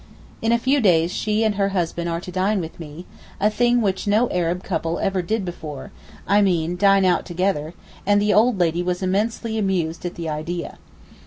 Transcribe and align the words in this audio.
In 0.41 0.51
a 0.51 0.57
few 0.57 0.79
days 0.81 1.13
she 1.13 1.43
and 1.43 1.53
her 1.53 1.69
husband 1.77 2.09
are 2.09 2.19
to 2.21 2.31
dine 2.31 2.59
with 2.59 2.79
me, 2.79 3.05
a 3.39 3.51
thing 3.51 3.81
which 3.83 4.07
no 4.07 4.27
Arab 4.31 4.63
couple 4.63 4.97
ever 4.97 5.21
did 5.21 5.45
before 5.45 5.91
(I 6.27 6.41
mean 6.41 6.75
dine 6.75 7.05
out 7.05 7.23
together), 7.23 7.75
and 8.03 8.19
the 8.19 8.33
old 8.33 8.59
lady 8.59 8.81
was 8.81 9.03
immensely 9.03 9.59
amused 9.59 10.03
at 10.03 10.15
the 10.15 10.27
idea. 10.27 10.79